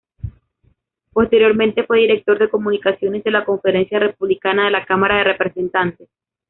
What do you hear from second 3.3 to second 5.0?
Conferencia Republicana de la